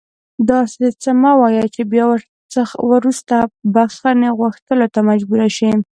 [0.49, 2.05] داسې څه مه وایه چې بیا
[2.93, 3.35] وروسته
[3.73, 5.71] بښنې غوښتلو ته مجبور شې